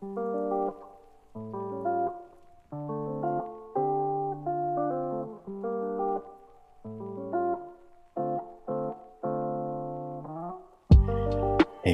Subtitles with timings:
[0.00, 0.04] え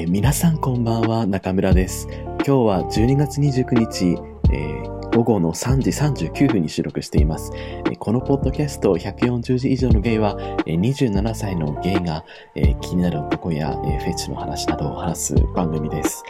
[0.03, 2.07] ー皆さんこんばんは、中村です。
[2.11, 4.21] 今日は12月29日、
[4.53, 7.51] えー午後の3時39分に収録しています。
[7.55, 10.37] えーこのポッドキャスト140字以上のゲイは、
[10.67, 16.23] えー27歳のゲイが、えー気になる男や、えーフェチの話などを話す番組です。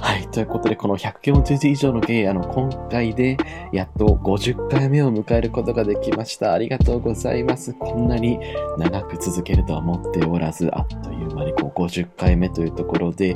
[0.00, 0.26] はい。
[0.28, 3.36] ということで、この140字以上のゲイ、あの、今回で
[3.72, 6.52] やっと50回目を迎えることができました。
[6.52, 7.74] ありがとうございます。
[7.74, 8.38] こんなに
[8.78, 13.34] 長く続けるとは思っておらず、あっという間にこう50回目というところで、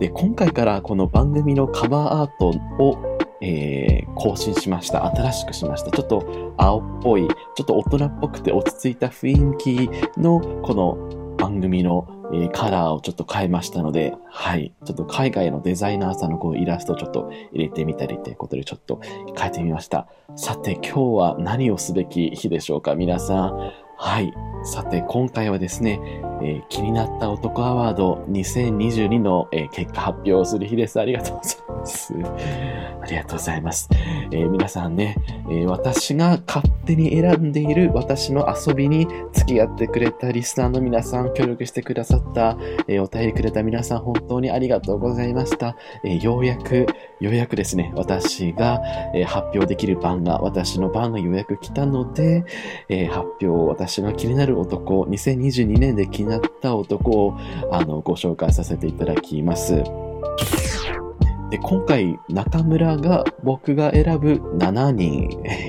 [0.00, 2.48] で、今回からこの番組のカバーアート
[2.82, 5.06] を、えー更新しました。
[5.14, 5.90] 新しくしました。
[5.90, 14.72] ちょっと青っぽい、ちょっと大人っぽくて落ち着いた雰囲気のこの番組の、えーカラーをちょっと変えましたので、はい。
[14.84, 19.00] ちょっと海外のデザイナーさんのこうイラストちょっと入れてみたりということでちょっと
[19.36, 20.08] 変えてみました。
[20.36, 23.72] さて、今日は何をすべき日でしょうか皆さん。
[23.98, 24.32] はい。
[24.64, 26.00] さて、今回はですね、
[26.42, 31.00] えー気になった男アワード2022の、えー結果発表をする日です。
[31.00, 32.14] ありがとうございます。
[33.02, 33.88] ありがとうございます。
[34.30, 35.16] えー皆さんね、
[35.50, 42.56] え私が勝手に選んでいる私の遊びに付き合ってくれたリスナーの皆さん、協力してくださった、
[42.88, 45.76] えお便りくれた皆さん、本当にありがとうございました。
[46.04, 46.86] えようやく、
[47.20, 48.80] ようやくですね、私が、
[49.14, 52.44] え発表できる番が、私の番がようやく来たので、
[52.88, 57.38] え発表、私が気になる男、2022年で気になった男を、
[57.70, 59.82] あの、ご紹介させていただきます。
[61.50, 65.28] で、今回、中村が、僕が選ぶ7人、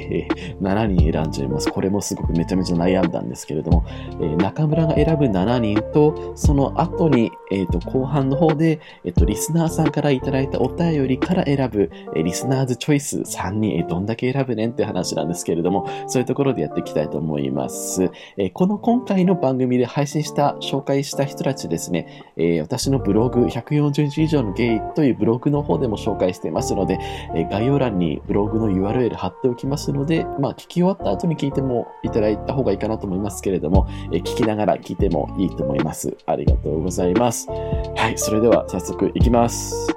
[0.59, 1.71] 7人選んじゃいます。
[1.71, 3.83] これもすごくめちゃめちゃ悩んだんですけれども、
[4.19, 13.19] えー中村が選ぶ7人と、その後に、えっ、と、後半の方で、えっ、と、リスナーさんからいただいたお便りから選ぶ、えーリスナーズチョイス。
[13.19, 18.09] 3人、えーどんだけ選ぶねんって話なんですけれども、そういうところでやっていきたいと思います。
[18.37, 26.97] えこの今回の番組で配信した、紹介した人たちですね、え私のブログ、140字以上のゲイというブログの方でも紹介していますので、
[27.35, 36.15] えー概要欄にブログの URL 貼っておきますので、まあ、聞き終わった後に聞いてもいただいた方がいいかなと思いますけれども、えー聞きながら聞いてもいいと思います。
[36.25, 37.47] ありがとうございます。
[37.49, 39.95] はい、それでは早速いきます。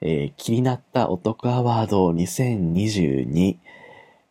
[0.00, 3.56] えー気になった男アワード2022、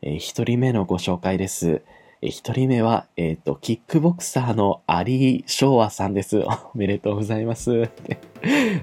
[0.01, 1.81] えー一人目のご紹介です。
[2.21, 6.39] えー一人目は、えっ、と、キックボクサーのアリー・ショーアさんです。
[6.73, 7.89] おめでとうございます。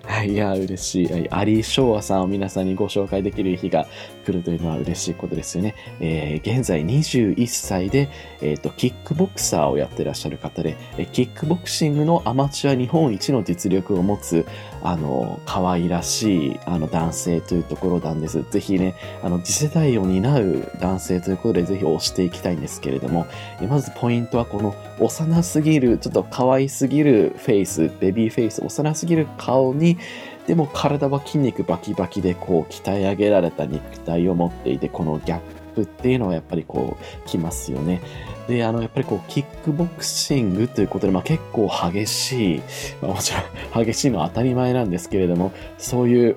[0.07, 1.07] はい、や、嬉しい。
[1.07, 3.87] はいアリー・ショーアさんを皆さんにご紹介できる日が
[4.25, 5.75] 来るというのは嬉しいことですよね。
[6.01, 8.09] えー現在21歳で、
[8.43, 10.77] えっ、と、キックボクサーをやってらっしゃる方で、
[11.13, 14.47] キックボクシングのアマチュア日本一の実力を持つ、
[14.83, 18.45] あの、可愛らしい、あの、男性というところなんです。
[18.51, 23.27] ぜひね、あの、次世代を担う男性ということで、ぜひ推していきたいんですけれども、
[23.61, 29.99] えまずポイントはこの幼すぎる、ちょっと可愛すぎるフェイス、ベビーフェイス、幼すぎる顔に、
[30.47, 35.41] でも体は筋肉バキバキでこう鍛え上げられた肉体を持っていて、このギャッ
[35.75, 38.01] プっていうのはやっぱりこうきますよね。
[38.49, 42.63] で、あの、やっぱりこう、キックボクシングということで、まあ結構激しい、
[43.01, 46.37] まあもちろん激しいのは当たり前なんですけれども、そういう、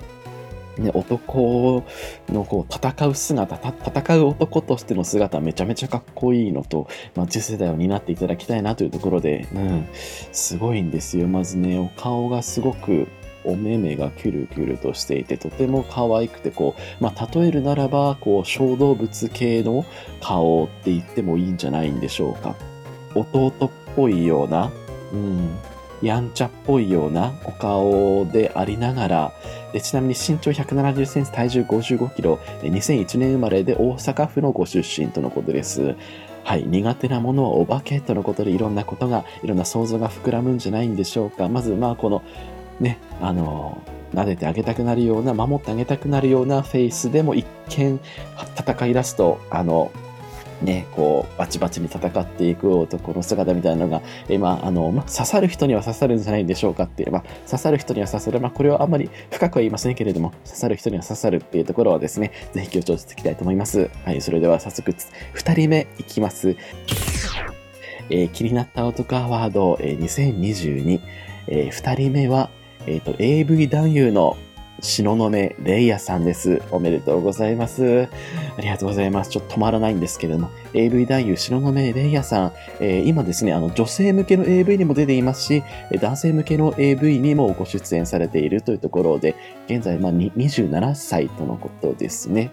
[0.82, 1.84] ね、男
[2.30, 9.88] のこう戦う姿、戦う男としての姿めちゃめちゃかっこいいのと、まあ、次世代を担っていただきたいなというところで、うん、
[10.32, 11.28] すごいんですよ。
[11.28, 13.08] まずね、お顔がすごく、
[13.44, 19.86] お目目がキュルキュルとしていて、とても可愛くて、こう、まあ、例えるならば、こう、小動物系の
[20.22, 22.56] 顔って言ってもいいんじゃないんでしょうか。
[23.16, 24.72] 弟っぽいような、
[25.14, 25.56] うん、
[26.02, 29.32] やんちゃっぽいようなお顔でありながら、
[29.82, 35.96] ちなみに身長170センチ、体重55キロ、2001年生まれで大阪府のご出身とのことです。
[36.44, 41.50] はい、苦手なものはお化けとのことでいろんなことが、いろんな想像が膨らむんじゃないんでしょうか。
[41.50, 42.24] まず、まあ、この、
[42.80, 43.82] ね、あの、
[44.14, 48.00] 撫でてあげたくなるような、守ってあげたくなるようなフェイスでも一見
[48.58, 49.92] 戦い出すと、あの、
[50.62, 63.90] ね、こう、バチバチに戦っていく男の姿みたいなのが、えまあ、あの、まあ、刺さる人には刺さるんじゃないでしょうかっていう、まあ、刺さる人には刺さる、まあ、これはあんまり深くは言いませんけれども、刺さる人には刺さるっていうところはですね、ぜひ強調していきたいと思います。
[64.04, 64.96] はい、それでは早速、
[65.34, 66.56] 二人目いきます。
[68.10, 71.02] えー気になった男アワード、えー2022、
[71.48, 72.50] えー二人目は、
[72.86, 74.38] えっ、と、AV 男優の
[74.82, 76.62] 白の目レイヤさんです。
[76.72, 78.08] おめでとうございます。
[78.58, 79.32] ありがとうございます。
[79.32, 85.64] ちょっと止まらないんですけれども、AV 男優白の目レイヤさん、えー、今ですね、あの、女性向けの AV にも出ていますし、
[86.00, 89.36] 男性向けの AV にもご出演されているというところで、
[89.68, 92.52] 現在、まあ、27歳とのことですね。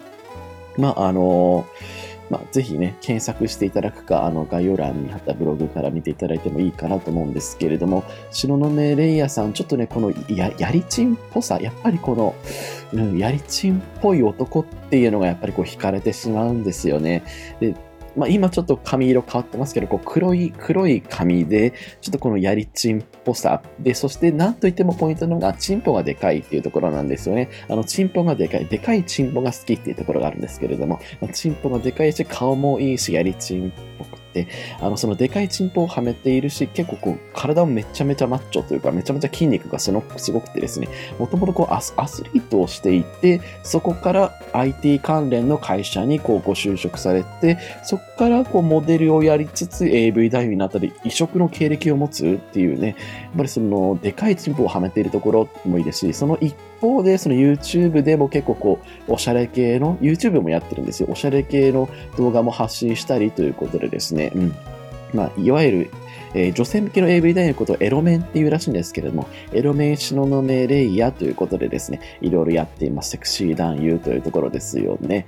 [0.77, 12.35] まあ、あのーまあ、ぜひね、検索していただくか、あの、概要欄に貼ったブログから見ていただいてもいいかなと思うんですけれども、東雲レイヤーさん、ちょっとね、このや、やりちんっぽさ、やっぱりこの、
[12.93, 17.23] うん、やりちんっぽい男っていうのがやっぱりこう惹かれてしまうんですよね。
[17.59, 17.75] で、
[18.15, 21.71] まあ、今ちょっと髪色変わってますけど、こう黒い、黒い髪で、
[22.01, 23.61] ちょっとこのやりちんっぽさ。
[23.79, 27.49] で、そしてなんといってもポイントのが、チンポがでかいっていうところなんですよね。
[27.67, 30.99] あの、チンポがでかい、でかいチンポが好きっていうところがあるんですけれども、
[31.33, 34.14] チンポがでかいし、顔もいいし、やりちんっぽく、
[34.79, 40.87] あの、そのでかいチンポをはめているし、結構こう、体もめちゃめちゃマッチョというか、めちゃめちゃ筋肉がすごくてですね、
[41.19, 52.95] もともとこうアス、アスリートをしていて、そこから IT 関連の会社にこうご就職されて、そこからこうモデルをやりつつ AV 男優になったり、異色の経歴を持つっていうね、やっ
[53.37, 61.07] ぱりその、でかいチンポをはめているところもいいですし、その一方で、その YouTube でも結構こう、おしゃれ系の、YouTube もやってるんですよ。
[61.11, 64.55] おしゃれ系の動画も発信したりということでですね、うん。
[65.13, 65.91] まあ、いわゆる、
[66.33, 73.11] えー、女性向けの AV 男優のことをエロメンっていうらしいんですけれども、エロメンシノノメレイヤということでですね、いろいろやっています。
[73.11, 75.25] セクシー男優というところですよね。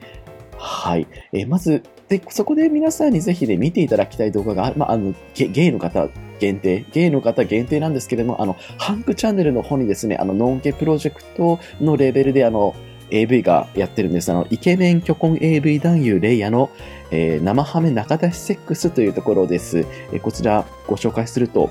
[0.58, 1.08] はい。
[1.34, 6.10] えー、まず、で、そこで皆さんにぜひね、見ていただきたい動画が、まあ、あの、ゲゲイの方
[6.40, 12.76] 限定、ゲイの方限定なんですけれども、あの、ハンクチャンネルの方にですね、あの、ノンケプロジェクトのレベルで、あの、
[13.12, 14.32] AV がやってるんです。
[14.32, 16.70] あの、イケメン巨根 AV 男優レイヤの、
[17.12, 19.80] えー、生ハメ中出しセックスというところです。
[20.12, 21.70] えー、こちらご紹介すると、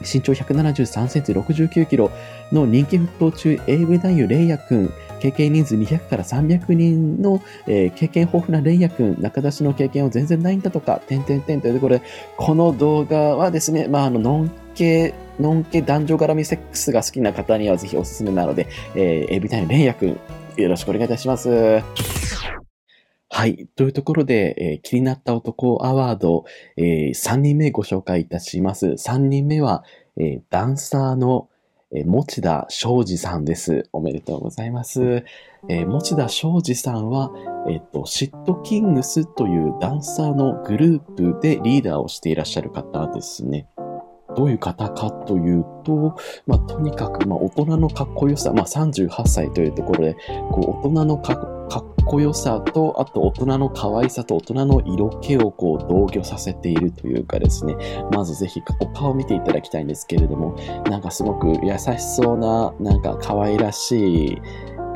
[0.00, 2.10] 身長173センチ69キロ
[2.52, 12.04] の人気沸騰中 AV 男優レイヤくん、経験人数200から300人の、えー、経験豊富なレイヤ君、中出しの経験は全然ないんだとか、点々点というところで、
[12.36, 20.18] この動画はですね、まあ、あの、ノン系、ノン系男女絡みセックスが好きな方にはぜひおすすめなので、えー、エビタイムレイヤ君、
[20.56, 21.82] よろしくお願いいたします。
[23.28, 23.66] はい。
[23.74, 26.44] というところで、えー、気になった男アワード、
[26.76, 28.86] えー、3人目ご紹介いたします。
[28.86, 29.82] 3人目は、
[30.16, 31.48] えー、ダンサーの
[31.94, 33.88] えー、持田昌司さんです。
[33.92, 35.24] おめでとうございます。
[35.68, 37.30] えー、持田昌司さんは、
[37.68, 43.68] えっ、と、シットキングスというダンサーのグループでリーダーをしていらっしゃる方ですね。
[44.36, 46.16] どういう方かというと、
[46.46, 50.14] まあ、とにかく、まあ、大人のかっこよさ、まあ、38歳というところで、
[50.50, 57.76] こう、大人のかっこよさと、あと大人の可愛さと大人の色気をこう同居させているというかですね、
[58.12, 60.56] まずぜひお顔を見ていただきたいんですけれども、
[60.90, 64.38] なんかすごく優しそうな、なんか可愛らしい、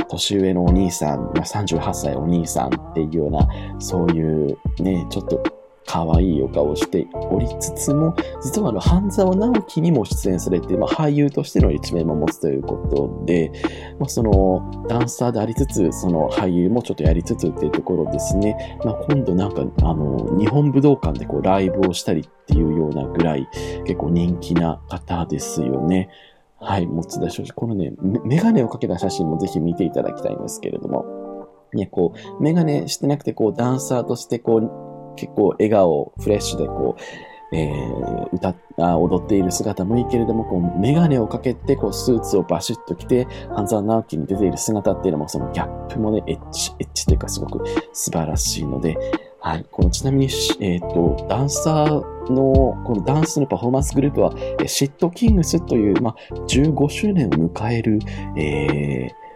[0.09, 3.49] 年上のお兄さん、まあ、38歳お兄さんっていうような、
[3.79, 5.43] そういうね、ちょっと
[5.89, 13.51] 可愛いお顔をしておりつつも、実はあの、半沢直樹にも出演されて、まあ、俳優としての一面も持つということで、
[13.99, 18.79] まあ、その、ダンサーでありつつ、その俳優もちょっとやりつつっていうところですね。
[18.85, 23.49] まあ、今度なんか、あの、日本武道館でこう、ライブをしたりっていうようなぐらい、
[23.87, 26.11] 結構人気な方ですよね。
[26.61, 27.53] はい、持田正司。
[27.53, 27.93] このね、
[28.25, 31.07] メガネをかけた写真もぜひ見ていただきたいんですけれども、
[31.73, 34.88] ね、こう、メガネしてなくて、こう、ダンサーとして、こう、
[35.19, 37.03] 結構笑顔、フレッシュでこう、
[37.51, 48.97] えー、歌あ、踊っている姿もいいけれども、こう、メガネをかけて、こう、スーツをバシッと着て、半沢直樹に出ている姿っていうのも、そのギャップもね、エッチ、エッチというかすごく素晴らしいので、
[49.41, 49.67] はい。
[49.71, 50.29] このちなみに、
[50.61, 54.33] えっ、ー、と、ダンサーの、このダンスのパフォーマンスグループは、
[54.67, 57.99] シットキングスという、まあ、15周年を迎える、
[58.37, 59.28] えー、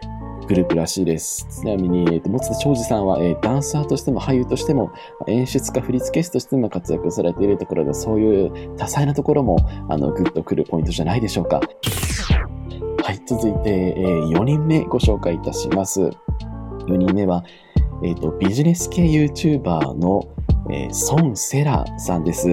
[0.47, 1.47] グループらしいです。
[1.49, 4.91] ちなみに、えー、持田昌司さんは、えー、ダンサーとしても俳優としても
[5.27, 9.57] 演出家、振付師としても活躍されているところで、そういう多彩なところも
[9.89, 11.61] あのグッとくるポイントじゃないでしょうか。
[13.03, 16.01] はい、続いて、えー、4人目ご紹介いたします。
[16.01, 17.43] 4人目は、
[18.03, 20.27] えーと、ビジネス系 YouTuber の、
[20.69, 22.51] えー、ソン・セラさんです。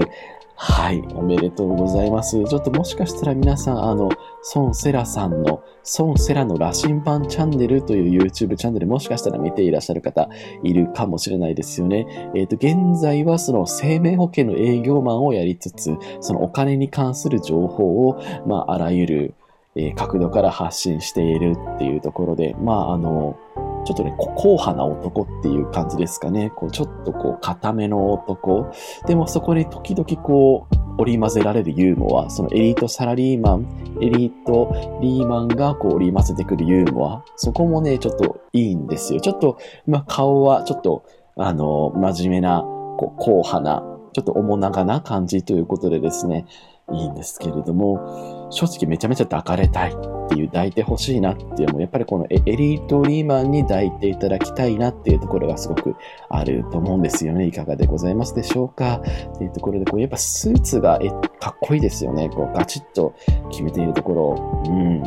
[0.63, 2.45] はい、おめでとうございます。
[2.45, 4.11] ちょっともしかしたら皆さん、あの、
[4.55, 5.65] 孫セラさんの、
[5.99, 10.29] 孫セラの羅針盤チャンネルという YouTube チャンネル、もしかしたら見ていらっしゃる方
[10.63, 12.31] いるかもしれないですよね。
[12.35, 19.35] えっ、ー、と、現在はその生命保険の営業マンをやりつつ、そのお金に関する情報を、まあ、あらゆる、
[19.77, 23.39] えー、角度から発信しているっていうところで、まあ、あの、
[23.85, 26.51] ちょっとね、こう硬派な男っていう感じですかね。
[26.55, 28.71] こう、ちょっとこう、固めの男。
[29.07, 39.21] でもそこに時々こう、織り交ぜられるユーモア、そのエリートサラリーマン、エリートリーマンがこう織り交ぜてくるユーモア、そこもね、ちょっといいんですよ。
[39.21, 41.05] ちょっと、まあ、顔はちょっと、
[41.37, 43.83] あの、真面目な、こう、硬派な、
[44.13, 46.45] ちょっと面長な感じということでですね、
[46.93, 55.95] いいんですけれども、正直めちゃめちゃ抱かれたいっていう、抱いてほしいなっていうのも、やっぱりこのエリートリーマンに抱いていただきたいなっていうところがすごく
[56.29, 57.47] あると思うんですよね。
[57.47, 59.03] いかがでございますでしょうか？
[59.35, 62.29] っていうところで、こうやっぱスーツがえかっこいいですよね。
[62.29, 63.15] こうガチッと
[63.51, 65.03] 決めているところ、うん。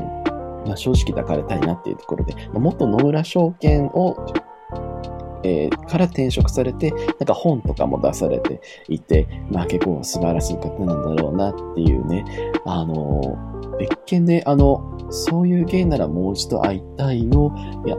[0.76, 4.16] 正直抱かれたいなっていうところで、まあ、元野村証券を
[5.44, 12.26] えー、から転職されて、なんか本とかも出されていて、まあ結構素晴らしい方なんだろうなっていうね、
[12.66, 17.54] あのー、別件で、あの、そういう芸ならもう一度会いたいの、
[17.86, 17.98] いや、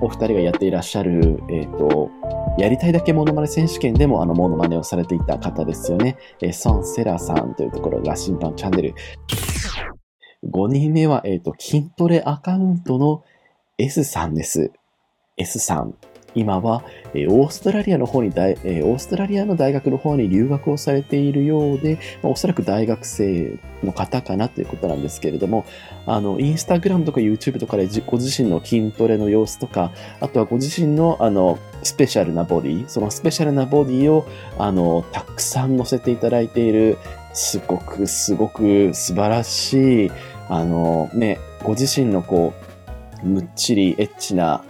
[0.00, 2.10] お二人がやっていらっしゃる、えっ、ー、と、
[2.58, 6.16] やりたいだけモノマネ選手権でもあのモノマネをされていた方ですよね。
[6.40, 8.94] えー、ソン・セラさんというところが審判チャンネル。
[10.44, 13.22] 5人目は、えっ、ー、と、筋トレアカウントの
[13.78, 14.72] S さんです。
[15.36, 15.94] S さん。
[16.34, 16.84] 今は、
[17.14, 25.64] えオーストラリアの方に大、えオーストラリアの大学の方に留学をされているようで、まあ、おそらく大学生の方かなということなんですけれども、
[26.06, 34.26] あの、インスタグラムとか YouTube とかでご自身の筋トレの様子とか、あとはご自身の、あの、スペシャルなボディ、そのスペシャルなボディを、
[34.58, 36.98] あの、たくさん載せていただいている、
[37.32, 40.10] すごく、すごく素晴らしい、
[40.48, 42.52] あの、ね、ご自身のこ
[43.24, 44.64] う、むっちりエッチな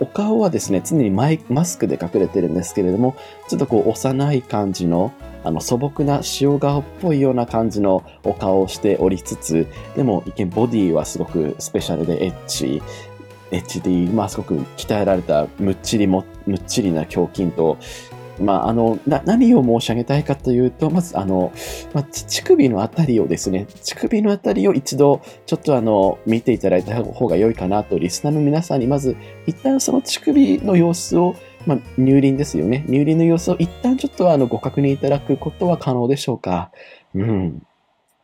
[0.00, 3.16] お顔はですね、常にマイマスクで隠れてるんですけれども、
[3.48, 5.12] ちょっとこう幼い感じの、
[5.44, 12.82] あの素朴な塩顔っぽいような感じのお顔をしておりつつ、でも一見ボディはすごくスペシャルでエッチ、
[13.50, 17.76] エッチで、まあすごく鍛えられたむっちりも、むっちりな胸筋と、
[18.40, 21.52] まあ、あの、な、何を申し上げたいかというと、まず、あの、
[21.92, 29.16] まあ、乳首のあたりをですね、乳首のあたりを一度、ちょっとあの、見ていただいた方が良いかなと、リスナーの皆さんに、まず、
[29.46, 31.34] 一旦その乳首の様子を、
[31.66, 32.84] まあ、乳輪ですよね。
[32.86, 36.70] 乳輪の様子を一旦ちょっとあの、ご確認いただくことは可能でしょうか？
[37.14, 37.62] うん。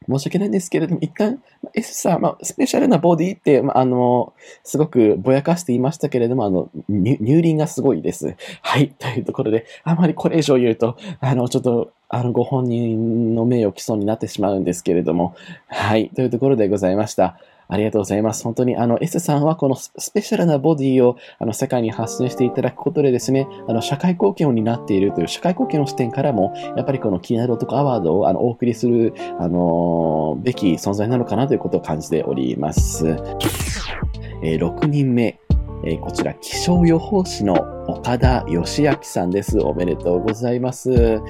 [0.09, 1.43] 申し訳ないんですけれども、一旦、
[1.75, 4.33] S さん、まあ、スペシャルなボディって、まあ、あの、
[4.63, 8.37] すごくぼやかしていましたけれども、あの、乳輪がすごいです。
[8.63, 8.91] はい。
[8.99, 15.35] というところで、あまりこれ以上言うと、あの、ちょっと、あの、ご本人の名誉毀損になってしまうんですけれども、
[15.67, 16.11] はい。
[16.11, 17.39] というところでございました。
[17.69, 18.45] ありがとうございます。
[18.45, 33.17] 本当に、あの、S さんはこのスペシャルなボディを、あの、世界に発信していただくことでですね、あの、社会貢献を担っているという社会貢献の視点からも、やっぱりこの気になる男アワードを、あの、お送りする、あの、べき存在なのかなということを感じております。
[34.43, 35.41] えー、6人目、
[35.87, 37.55] えー、こちら気象予報士の
[37.87, 39.59] 岡田義明さんです。
[39.59, 40.91] おめでとうございます。
[40.93, 41.21] え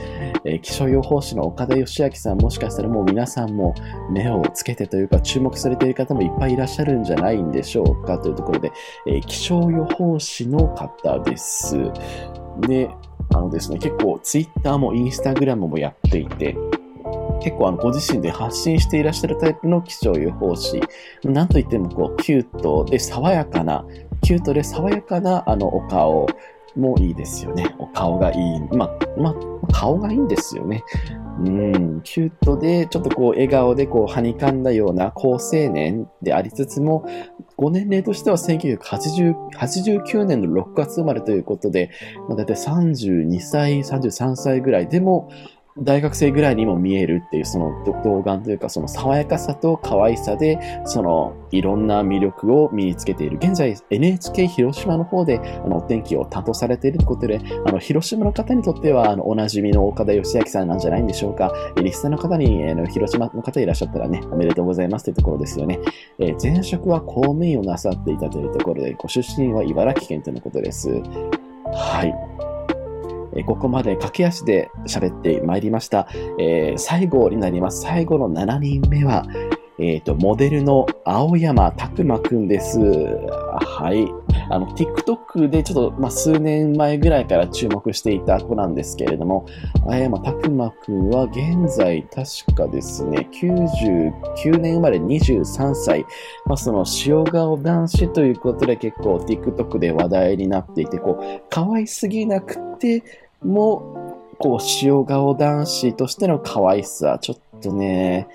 [0.45, 3.75] ー、気象予報士の岡田義明さん、もしかしたらもう皆さんも
[4.13, 8.71] 目をつけてというか注目されている方もいっぱいいらっしゃるんじゃないんでしょうかというところで、
[9.09, 11.77] えー、気象予報士の方です。
[12.61, 12.89] で、
[13.35, 16.57] あのですね、結構 Twitter も Instagram もやっていて、
[17.43, 20.81] 結構あのご自身で発信していらっしゃるタイプの気象予報士。
[21.25, 23.85] なんといってもこうキュートで爽やかな、
[24.23, 26.27] キュートで爽やかなあのお顔
[26.77, 27.75] もいいですよね。
[27.79, 28.61] お顔がいい。
[28.77, 29.35] ま、ま、
[29.73, 30.83] 顔がいいんですよね。
[31.41, 37.07] うん、キュートで、ちょっとこう、笑顔でこう、はにかんだような高青年でありつつも、
[37.57, 41.91] ご年齢としては1989年の6月生まれということで、
[42.37, 45.29] だいたい32歳、33歳ぐらいでも、
[45.77, 53.39] 大学生ぐらいにも見えるっていう、その動画というか、その爽やかさと可愛さで、そのいろんな魅力を身につけている。
[53.39, 61.53] 現在、NHK 広島の方で、あの、お天気を担当されているということで、あの、広島の方にとっては、あの、おなじみの岡田義明さんなんじゃないんでしょうか。
[61.83, 65.81] リスナーの方に、あの、広島の方いらっしゃったらね、おめでとうございますというところですよね。
[66.21, 71.03] えー、前職は公務員をなさっていたというところで、ご出身は茨城県とのことです。
[71.73, 72.54] はい。
[73.37, 76.09] えここまで駆け足で喋ってまいりました。
[76.39, 77.83] えー、最後になります。
[77.83, 79.25] 最後の7人目は、
[79.79, 82.79] え、ー、と、モデルの青山拓馬くんです。
[82.79, 84.07] はい。
[84.49, 89.47] あの、TikTok でちょっと、まあ、数年前ぐらいから注目していた子なんですけれども、
[89.85, 96.05] 青山拓馬くんは現在確かですね、99年生まれ23歳。
[96.47, 103.03] まあ、その塩顔男子ということで結構 TikTok で話題になっていて、こう、可愛すぎなくて、
[103.45, 103.95] も、
[104.39, 108.29] こう、塩顔男子としての可愛さ、ちょっとね、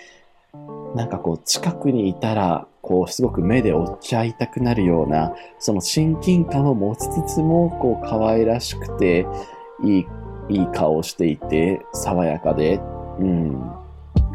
[0.95, 9.27] なんかこう、近くにいたら、こう、すごく目で追っちゃいたくなるような、その親近感を持ちつつも、こう、可愛らしくて、
[9.83, 10.07] いい、
[10.49, 12.79] いい顔をしていて、爽やかで、
[13.19, 13.51] うん。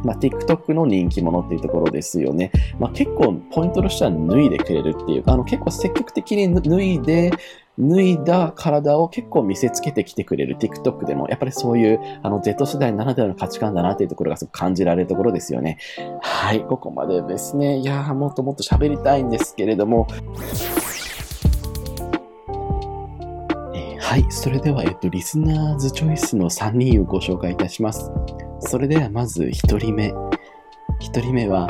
[0.04, 2.52] まあ、TikTok の人気者っていうところですよね。
[2.78, 7.32] まあ、結構ポイントとしては脱いでくれるっていうか、あの結構積極的に脱いで、
[7.78, 15.78] 脱いだ体を結構見せつけてきてくれる TikTok でも、やっぱりそういう、あの、Z 世代ならではの価値観だなっていうところがすごく感じられるところですよね。
[16.20, 17.78] はい、ここまでですね。
[17.78, 20.06] いやー、もっともっと喋りたいんですけれども、
[23.98, 24.26] はい。
[24.30, 28.12] それでは、えっと、リスナーズチョイスの3人をご紹介いたします。
[28.60, 30.12] それでは、まず1人目。
[30.12, 31.66] 1人目は、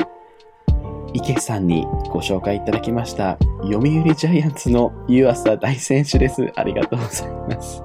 [1.15, 6.51] 池さんにご紹介いただきました、読売ジャイアンツの湯浅大選手です。
[6.55, 7.81] ありがとうございます。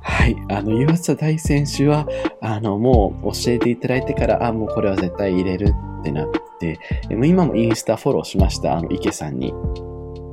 [0.00, 0.34] はい。
[0.48, 2.08] あの、湯浅大選手は、
[2.40, 9.52] あの、もう教えていただいてから、あ、もうこれは絶対入れるってなって、今もインスタフォローしました、あの、池さんに。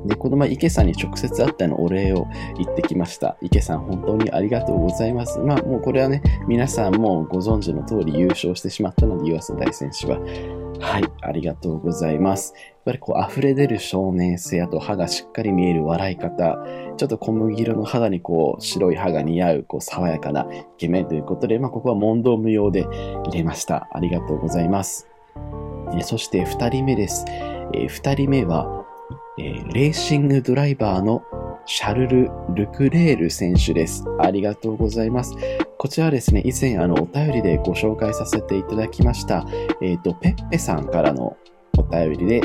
[0.07, 3.37] で、この前池さんに直接会ったのお礼を言ってきました。
[3.41, 5.39] 池さん本当にありがとうございます。
[5.39, 10.19] まあもうこれはね、皆さんもご存知の通り優勝してしまったので、湯浅大選手は。
[10.79, 12.53] はい、ありがとうございます。
[12.55, 16.57] やっぱりこう溢れ出る少年性、あと歯がしっかり見える笑い方、
[16.97, 22.83] ちょっと小麦色の肌にこう白い歯が似合うこう爽やかなイケメンということで、まあここは問答無用で
[23.25, 23.87] 入れました。
[23.91, 25.07] ありがとうございます。
[26.01, 27.25] そして二人目です。
[27.73, 28.84] えー、二人目は、
[29.37, 31.23] えー、レーシングドライバーの
[31.65, 34.05] シャルル・ルクレール選手です。
[34.19, 35.33] ありがとうございます。
[35.77, 39.45] こちらはですね、以前あのお便りでご紹介させていただきました、
[39.81, 41.35] えっ、ー、と、ペッペさんからの
[41.77, 42.41] お便りで、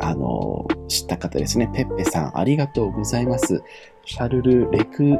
[0.00, 1.70] あの、知った方ですね。
[1.72, 3.62] ペッペさん、ありがとうございます。
[4.04, 5.18] シャルル・レク、レ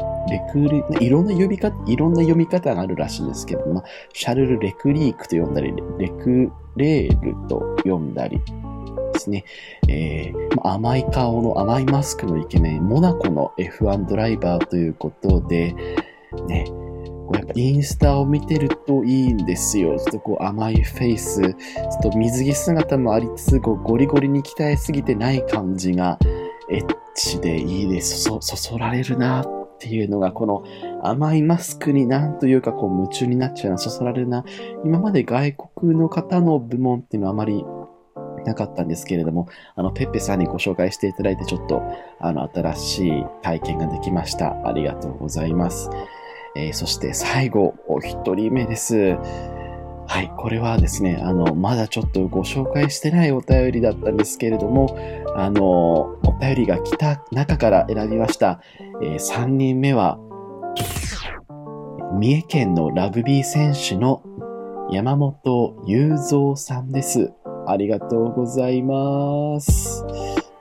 [0.50, 8.40] クリ、いろんな呼び方、いろんな読み方があるらしいんですけども、シャルル・レクリークと呼んだり、レクレールと読んだり
[9.16, 9.44] ですね、
[9.88, 15.73] えー、甘い顔の甘いマスクのイケメン、モナコの F1 ドライバーということで、
[16.49, 19.99] ね、こうやっぱインスタを見てるといいんですよ。
[19.99, 26.18] ちょっとこう甘いフェイス、ちょっと水着姿もありつつ、こうゴリゴリに鍛えすぎてない感じが
[26.70, 28.23] エッチでいいです。
[28.23, 30.64] そ、そそられるなっていうのが、この
[31.02, 34.44] 甘いマスクになんというかこう夢中になっちゃうな、そそられるな。
[34.85, 37.64] 今まで外国の方の部門っていうのはあまり
[38.46, 41.82] なかったんですけれども、あの、ペッペさんにご紹介していただいて、ちょっと、
[42.20, 44.56] あの、新しい体験ができました。
[44.66, 45.90] ありがとうございます。
[46.56, 49.16] えー、そして最後、お一人目です。
[50.09, 54.96] はい、これはですね、あの、まだちょっとご紹介してないお便りだったんですけれども、
[55.35, 58.61] あの、お便りが来た中から選びました。
[59.02, 60.18] えー、3人目は、
[62.18, 64.22] 三重県のラグビー選手の
[64.90, 67.32] 山本雄三さんです。
[67.66, 70.05] ありがとうございます。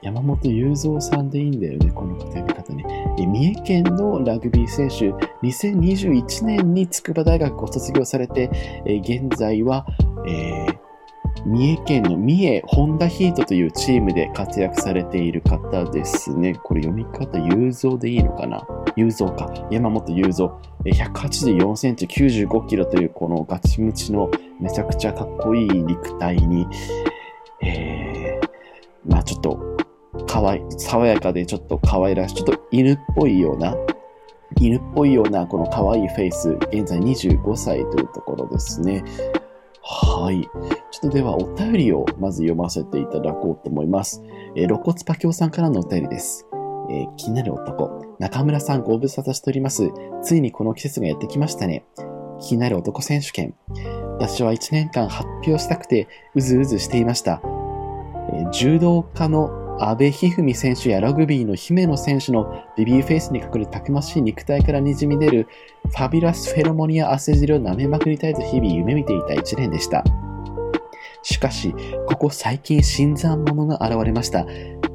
[0.01, 2.83] 山本雄三さんでいいんだよね、この方呼び方ね。
[3.17, 5.09] 三重県のラグビー選手、
[5.43, 8.51] 2021年に筑波大学を卒業されて、
[8.85, 9.87] 現在は、
[10.27, 10.74] えー、
[11.45, 16.55] 三重県の三重ホンダヒートというチームで活躍されている方ですね。
[16.55, 18.65] これ読み方、雄三でいいのかな？
[18.95, 19.53] 雄三か。
[19.69, 20.49] 山本雄三。
[20.85, 26.65] 184センチ95キロというこのガチムチのめちゃくちゃかっこいい肉体に、
[27.61, 29.77] えー、まあちょっと、
[30.25, 33.75] かわい、爽やかでちょっと可愛らしい、ちょっと犬っぽいような、
[34.59, 39.03] 犬っぽいようなこの可愛いフェイス、現在25歳というところですね。
[39.87, 40.41] はい。
[40.41, 40.49] ちょ
[40.97, 44.23] っとではお便りをまず読ませていただこうと思います。
[44.55, 46.47] えー、露骨パキオさんからのお便りです。
[46.89, 48.15] えー、気になる男。
[48.17, 49.91] 中村さんご無沙汰しております。
[50.23, 51.85] ついにこの季節がやってきましたね。
[52.41, 53.53] 気になる男選手権。
[54.17, 57.39] 私は1年間発表したくてうずうずしていました。
[58.33, 65.47] えー、柔道家の阿部一二三選手やラグビーの姫野選手のベビーフェイスに隠れるたくましい肉体からにじみ出る
[65.89, 70.03] ファビュラスフェロモニア汗汁を舐めまくりたいと日々夢見ていた一年でした。
[71.23, 71.73] しかし、
[72.07, 74.45] ここ最近新参者が現れました。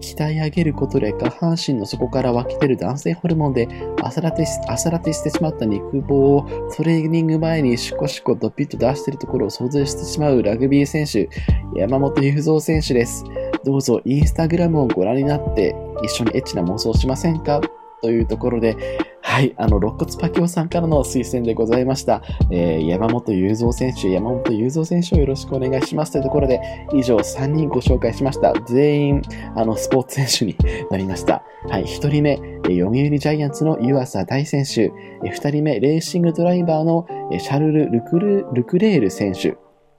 [0.01, 3.69] 鍛え上げることで下半身の底から湧き出る男性ホルモンで
[4.03, 11.29] 朝ラテ朝ラテしてしまった肉棒をトレーニング前にシコシコドピッと出しているところを想像してしまうラグビー選手、
[11.77, 13.25] 山本雄三選手です。
[13.64, 17.61] どうぞインスタグラムをご覧になって一緒にエッチな妄想しませんか？
[18.03, 18.77] というところで、
[19.20, 22.23] はい、あの、肋骨パキオさんからの推薦でございました。
[22.51, 26.61] えー、山本雄三選手、山本雄三選手をよろしくお願いしますというところで、
[26.94, 28.55] 以上3人ご紹介しました。
[28.66, 29.23] 全員、
[29.55, 30.57] あの、スポーツ選手に
[30.90, 31.42] なりました。
[31.68, 34.90] はい、1人目、読売ジャイアンツの湯浅大選手、
[35.23, 37.07] 2人目、レーシングドライバーの
[37.38, 39.57] シャルル・ルクルルクレール選手、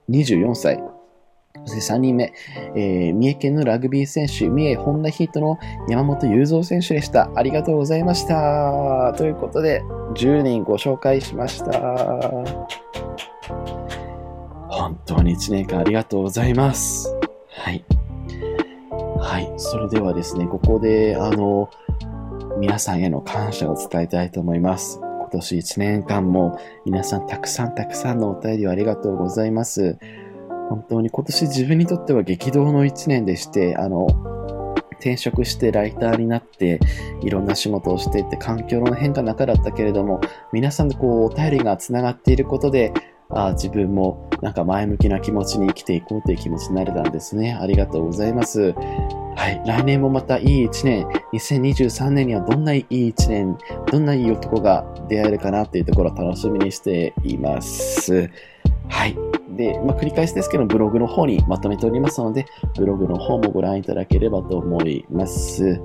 [0.09, 0.90] 24歳。
[1.65, 2.33] そして3人目、
[2.75, 7.29] えー、三重県のラグビー選手、三重ホンダヒートの山本雄三選手でした。
[7.35, 9.13] ありがとうございました。
[9.17, 9.81] ということで、
[10.15, 11.71] 10人ご紹介しました。
[14.69, 17.13] 本当に1年間ありがとうございます。
[17.49, 17.83] はい。
[19.19, 19.53] はい。
[19.57, 21.69] それではですね、ここで、あの、
[22.57, 24.99] 皆さんへの感謝を伝えたいと思います。
[25.01, 29.97] 今年1年間も皆さんたくさんたくさんのお便りをありがとうございます。
[30.71, 34.07] 本当に今年自分にとっては激動の1年でして、あの、
[35.01, 36.79] 転職してライターになって、
[37.21, 40.21] いろんな仕事をしていって、環境の変化なかだったけれども、
[40.53, 42.93] 皆さんのこう、お便りが繋がっていることで、
[43.33, 47.53] あ自分もなんか前向きな気持ちに生きていこうという気持ちになれたんですね。
[47.53, 48.73] ありがとうございます。
[48.73, 49.61] はい。
[49.65, 53.57] 来年もまたいい一年、2023年にはどんないい一年、
[53.89, 58.29] どんないい男が出会えるかなっていうところを楽しみにしています。
[58.89, 59.40] はい。
[59.55, 62.45] で、まあ、繰り返しですけど、ブログの方にまとめておりますので、
[62.77, 65.81] ブログの方もご覧いただければと思います。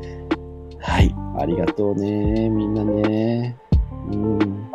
[0.79, 1.15] はい。
[1.39, 2.49] ありがとうね。
[2.49, 3.57] みんなね。
[4.13, 4.67] うん。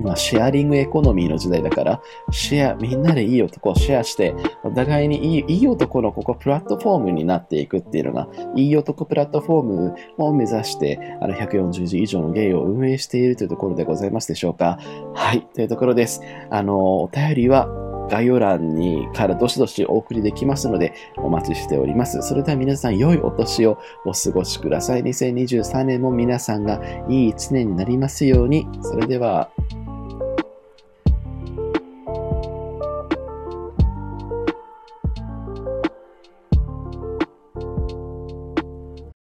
[0.00, 14.78] まあ、シェアリングエコノミーの時代だから、シェア、みんなでいい男をシェアして、お互いにいい、いい男のここプラットフォームになっていくっていうのが、いい男プラットフォームを目指して、あの、140字以上のゲイを運営しているというところでございますでしょうか。
[15.14, 16.20] はい、というところです。
[16.50, 22.22] あの、お便りは、概要欄にからどしどしお送りできますのでお待ちしております。
[22.22, 25.02] それでは皆さん良いお年をお過ごしください。
[25.02, 28.66] 2023年も皆さんがいい1年になりますように。
[28.82, 29.50] それでは。